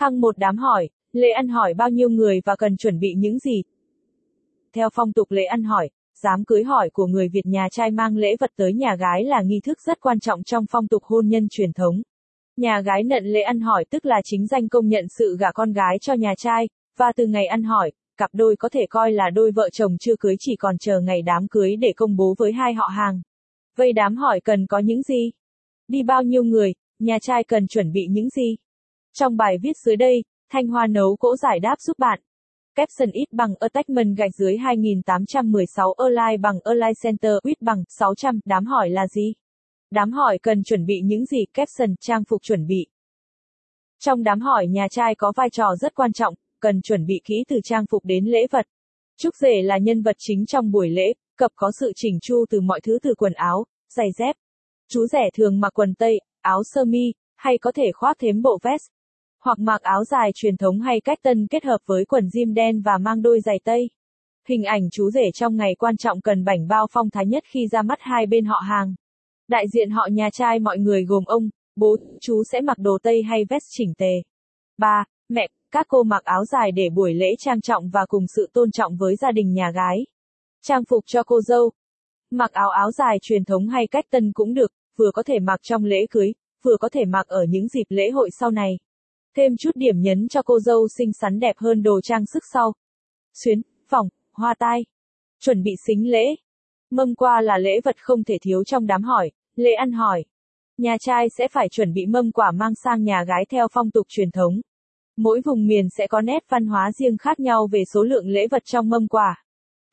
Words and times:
Thăng 0.00 0.20
một 0.20 0.38
đám 0.38 0.56
hỏi, 0.56 0.88
lễ 1.12 1.30
ăn 1.30 1.48
hỏi 1.48 1.74
bao 1.74 1.90
nhiêu 1.90 2.08
người 2.08 2.40
và 2.44 2.56
cần 2.56 2.76
chuẩn 2.76 2.98
bị 2.98 3.14
những 3.16 3.38
gì? 3.38 3.62
Theo 4.72 4.88
phong 4.94 5.12
tục 5.12 5.30
lễ 5.30 5.44
ăn 5.44 5.62
hỏi, 5.62 5.90
dám 6.22 6.44
cưới 6.44 6.64
hỏi 6.64 6.90
của 6.90 7.06
người 7.06 7.28
Việt 7.28 7.46
nhà 7.46 7.68
trai 7.70 7.90
mang 7.90 8.16
lễ 8.16 8.36
vật 8.40 8.50
tới 8.56 8.72
nhà 8.72 8.96
gái 8.96 9.24
là 9.24 9.42
nghi 9.42 9.60
thức 9.60 9.80
rất 9.80 10.00
quan 10.00 10.20
trọng 10.20 10.42
trong 10.42 10.64
phong 10.70 10.88
tục 10.88 11.04
hôn 11.04 11.28
nhân 11.28 11.48
truyền 11.50 11.72
thống. 11.72 12.02
Nhà 12.56 12.80
gái 12.80 13.04
nhận 13.04 13.24
lễ 13.24 13.40
ăn 13.40 13.60
hỏi 13.60 13.84
tức 13.90 14.06
là 14.06 14.20
chính 14.24 14.46
danh 14.46 14.68
công 14.68 14.88
nhận 14.88 15.04
sự 15.08 15.36
gả 15.40 15.52
con 15.52 15.72
gái 15.72 15.98
cho 16.00 16.12
nhà 16.14 16.34
trai, 16.34 16.68
và 16.96 17.12
từ 17.16 17.26
ngày 17.26 17.46
ăn 17.46 17.62
hỏi, 17.62 17.92
cặp 18.16 18.30
đôi 18.32 18.56
có 18.56 18.68
thể 18.68 18.86
coi 18.90 19.12
là 19.12 19.30
đôi 19.30 19.50
vợ 19.50 19.70
chồng 19.70 19.98
chưa 19.98 20.16
cưới 20.20 20.36
chỉ 20.38 20.56
còn 20.56 20.78
chờ 20.78 21.00
ngày 21.00 21.22
đám 21.22 21.48
cưới 21.48 21.76
để 21.76 21.92
công 21.96 22.16
bố 22.16 22.34
với 22.38 22.52
hai 22.52 22.74
họ 22.74 22.86
hàng. 22.86 23.22
vậy 23.76 23.92
đám 23.92 24.16
hỏi 24.16 24.40
cần 24.40 24.66
có 24.66 24.78
những 24.78 25.02
gì? 25.02 25.30
Đi 25.88 26.02
bao 26.02 26.22
nhiêu 26.22 26.44
người, 26.44 26.74
nhà 26.98 27.18
trai 27.18 27.44
cần 27.44 27.66
chuẩn 27.66 27.92
bị 27.92 28.06
những 28.10 28.28
gì? 28.30 28.56
Trong 29.14 29.36
bài 29.36 29.58
viết 29.62 29.76
dưới 29.84 29.96
đây, 29.96 30.22
Thanh 30.52 30.68
Hoa 30.68 30.86
nấu 30.86 31.16
cỗ 31.16 31.36
giải 31.36 31.60
đáp 31.60 31.80
giúp 31.80 31.98
bạn. 31.98 32.20
caption 32.74 33.10
ít 33.12 33.32
bằng 33.32 33.54
attachment 33.60 34.16
gạch 34.16 34.30
dưới 34.38 34.56
2816 34.56 35.92
Align 35.92 36.40
bằng 36.40 36.58
Align 36.64 36.94
Center 37.02 37.32
ít 37.42 37.62
bằng 37.62 37.84
600 37.88 38.40
đám 38.44 38.66
hỏi 38.66 38.90
là 38.90 39.06
gì? 39.06 39.34
Đám 39.90 40.12
hỏi 40.12 40.38
cần 40.42 40.62
chuẩn 40.64 40.86
bị 40.86 41.00
những 41.04 41.24
gì? 41.24 41.44
caption 41.54 41.94
trang 42.00 42.24
phục 42.24 42.42
chuẩn 42.42 42.66
bị. 42.66 42.86
Trong 43.98 44.22
đám 44.22 44.40
hỏi 44.40 44.66
nhà 44.66 44.88
trai 44.90 45.14
có 45.14 45.32
vai 45.36 45.50
trò 45.50 45.76
rất 45.80 45.94
quan 45.94 46.12
trọng, 46.12 46.34
cần 46.60 46.82
chuẩn 46.82 47.06
bị 47.06 47.20
kỹ 47.24 47.44
từ 47.48 47.56
trang 47.64 47.84
phục 47.90 48.04
đến 48.04 48.24
lễ 48.24 48.46
vật. 48.50 48.66
Trúc 49.18 49.34
rể 49.36 49.62
là 49.62 49.78
nhân 49.78 50.02
vật 50.02 50.16
chính 50.18 50.46
trong 50.46 50.70
buổi 50.70 50.90
lễ, 50.90 51.12
cập 51.36 51.52
có 51.54 51.70
sự 51.80 51.92
chỉnh 51.96 52.18
chu 52.22 52.44
từ 52.50 52.60
mọi 52.60 52.80
thứ 52.80 52.98
từ 53.02 53.14
quần 53.14 53.32
áo, 53.32 53.64
giày 53.94 54.08
dép. 54.18 54.36
Chú 54.88 55.06
rể 55.06 55.30
thường 55.34 55.60
mặc 55.60 55.70
quần 55.74 55.94
tây, 55.94 56.20
áo 56.40 56.62
sơ 56.64 56.84
mi, 56.84 57.12
hay 57.36 57.58
có 57.58 57.72
thể 57.72 57.92
khoác 57.92 58.16
thêm 58.18 58.42
bộ 58.42 58.58
vest, 58.62 58.90
hoặc 59.40 59.58
mặc 59.58 59.82
áo 59.82 60.04
dài 60.04 60.30
truyền 60.34 60.56
thống 60.56 60.80
hay 60.80 61.00
cách 61.00 61.18
tân 61.22 61.46
kết 61.46 61.64
hợp 61.64 61.78
với 61.86 62.04
quần 62.04 62.26
jean 62.26 62.54
đen 62.54 62.82
và 62.82 62.98
mang 62.98 63.22
đôi 63.22 63.40
giày 63.40 63.60
tây. 63.64 63.90
Hình 64.48 64.64
ảnh 64.64 64.90
chú 64.92 65.10
rể 65.10 65.30
trong 65.34 65.56
ngày 65.56 65.74
quan 65.74 65.96
trọng 65.96 66.20
cần 66.20 66.44
bảnh 66.44 66.68
bao 66.68 66.86
phong 66.90 67.10
thái 67.10 67.26
nhất 67.26 67.44
khi 67.46 67.68
ra 67.68 67.82
mắt 67.82 67.98
hai 68.00 68.26
bên 68.26 68.44
họ 68.44 68.58
hàng. 68.58 68.94
Đại 69.48 69.64
diện 69.68 69.90
họ 69.90 70.08
nhà 70.12 70.30
trai 70.30 70.58
mọi 70.58 70.78
người 70.78 71.04
gồm 71.04 71.24
ông, 71.24 71.48
bố, 71.76 71.96
chú 72.20 72.42
sẽ 72.52 72.60
mặc 72.60 72.78
đồ 72.78 72.98
tây 73.02 73.22
hay 73.22 73.44
vest 73.44 73.64
chỉnh 73.70 73.94
tề. 73.98 74.22
Ba, 74.78 75.04
Mẹ, 75.30 75.46
các 75.70 75.86
cô 75.88 76.02
mặc 76.02 76.24
áo 76.24 76.44
dài 76.44 76.72
để 76.72 76.90
buổi 76.90 77.14
lễ 77.14 77.34
trang 77.38 77.60
trọng 77.60 77.90
và 77.90 78.06
cùng 78.08 78.26
sự 78.26 78.50
tôn 78.52 78.70
trọng 78.70 78.96
với 78.96 79.16
gia 79.16 79.32
đình 79.32 79.52
nhà 79.52 79.70
gái. 79.70 80.06
Trang 80.62 80.84
phục 80.84 81.04
cho 81.06 81.22
cô 81.22 81.40
dâu. 81.40 81.70
Mặc 82.30 82.52
áo 82.52 82.70
áo 82.70 82.90
dài 82.92 83.18
truyền 83.22 83.44
thống 83.44 83.68
hay 83.68 83.86
cách 83.86 84.04
tân 84.10 84.32
cũng 84.32 84.54
được, 84.54 84.72
vừa 84.96 85.10
có 85.10 85.22
thể 85.22 85.38
mặc 85.38 85.60
trong 85.62 85.84
lễ 85.84 86.06
cưới, 86.10 86.32
vừa 86.62 86.76
có 86.76 86.88
thể 86.88 87.04
mặc 87.04 87.26
ở 87.26 87.44
những 87.48 87.68
dịp 87.68 87.84
lễ 87.88 88.10
hội 88.10 88.30
sau 88.30 88.50
này. 88.50 88.78
Thêm 89.36 89.56
chút 89.56 89.70
điểm 89.74 90.00
nhấn 90.00 90.28
cho 90.28 90.42
cô 90.42 90.60
dâu 90.60 90.88
xinh 90.98 91.12
xắn 91.12 91.40
đẹp 91.40 91.56
hơn 91.58 91.82
đồ 91.82 92.00
trang 92.00 92.26
sức 92.26 92.42
sau. 92.52 92.72
Xuyến, 93.34 93.62
vòng, 93.90 94.08
hoa 94.32 94.54
tai. 94.58 94.84
Chuẩn 95.40 95.62
bị 95.62 95.70
xính 95.86 96.10
lễ. 96.10 96.24
Mâm 96.90 97.14
qua 97.14 97.40
là 97.40 97.58
lễ 97.58 97.80
vật 97.84 97.96
không 97.98 98.24
thể 98.24 98.38
thiếu 98.42 98.64
trong 98.64 98.86
đám 98.86 99.02
hỏi, 99.02 99.30
lễ 99.56 99.70
ăn 99.72 99.92
hỏi. 99.92 100.24
Nhà 100.78 100.96
trai 101.00 101.28
sẽ 101.38 101.48
phải 101.48 101.68
chuẩn 101.68 101.92
bị 101.92 102.06
mâm 102.06 102.32
quả 102.32 102.50
mang 102.50 102.74
sang 102.74 103.04
nhà 103.04 103.24
gái 103.24 103.44
theo 103.50 103.68
phong 103.72 103.90
tục 103.90 104.06
truyền 104.08 104.30
thống. 104.30 104.60
Mỗi 105.16 105.40
vùng 105.44 105.66
miền 105.66 105.88
sẽ 105.98 106.06
có 106.06 106.20
nét 106.20 106.44
văn 106.48 106.66
hóa 106.66 106.92
riêng 106.92 107.18
khác 107.18 107.40
nhau 107.40 107.68
về 107.72 107.82
số 107.94 108.02
lượng 108.02 108.28
lễ 108.28 108.46
vật 108.50 108.62
trong 108.64 108.88
mâm 108.88 109.08
quà. 109.08 109.44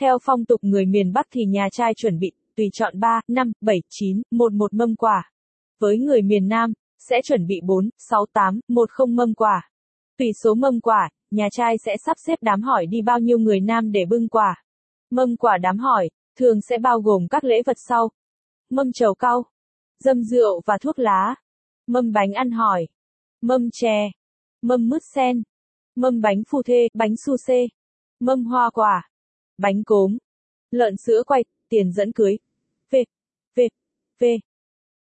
Theo 0.00 0.18
phong 0.22 0.44
tục 0.44 0.60
người 0.64 0.86
miền 0.86 1.12
Bắc 1.12 1.26
thì 1.32 1.44
nhà 1.44 1.68
trai 1.72 1.92
chuẩn 1.96 2.18
bị, 2.18 2.32
tùy 2.56 2.66
chọn 2.72 3.00
3, 3.00 3.20
5, 3.28 3.52
7, 3.60 3.76
9, 3.88 4.22
1 4.30 4.52
một 4.52 4.74
mâm 4.74 4.96
quà. 4.96 5.30
Với 5.78 5.98
người 5.98 6.22
miền 6.22 6.48
Nam, 6.48 6.72
sẽ 6.98 7.16
chuẩn 7.24 7.46
bị 7.46 7.60
4, 7.64 7.90
6, 7.98 8.26
8, 8.32 8.60
1 8.68 8.90
không 8.90 9.16
mâm 9.16 9.34
quà. 9.34 9.70
Tùy 10.18 10.28
số 10.44 10.54
mâm 10.54 10.80
quà, 10.80 11.10
nhà 11.30 11.48
trai 11.52 11.76
sẽ 11.84 11.96
sắp 12.06 12.16
xếp 12.26 12.38
đám 12.42 12.62
hỏi 12.62 12.86
đi 12.86 13.02
bao 13.02 13.18
nhiêu 13.18 13.38
người 13.38 13.60
nam 13.60 13.92
để 13.92 14.04
bưng 14.08 14.28
quà. 14.28 14.62
Mâm 15.10 15.36
quà 15.36 15.58
đám 15.58 15.78
hỏi, 15.78 16.10
thường 16.38 16.60
sẽ 16.60 16.78
bao 16.78 17.00
gồm 17.00 17.28
các 17.30 17.44
lễ 17.44 17.62
vật 17.66 17.76
sau. 17.88 18.10
Mâm 18.70 18.92
trầu 18.92 19.14
cau, 19.14 19.44
dâm 19.98 20.22
rượu 20.22 20.60
và 20.66 20.78
thuốc 20.80 20.98
lá. 20.98 21.34
Mâm 21.86 22.12
bánh 22.12 22.32
ăn 22.32 22.50
hỏi. 22.50 22.86
Mâm 23.40 23.68
chè, 23.72 24.10
mâm 24.62 24.88
mứt 24.88 25.02
sen, 25.14 25.42
mâm 25.94 26.20
bánh 26.20 26.42
phu 26.48 26.62
thê, 26.62 26.88
bánh 26.94 27.14
su 27.26 27.36
xê, 27.46 27.68
mâm 28.20 28.44
hoa 28.44 28.70
quả, 28.70 29.08
bánh 29.58 29.84
cốm, 29.84 30.18
lợn 30.70 30.96
sữa 30.96 31.22
quay, 31.26 31.44
tiền 31.68 31.92
dẫn 31.92 32.12
cưới. 32.12 32.36
V. 32.90 32.96
V. 33.56 33.60
V. 34.20 34.24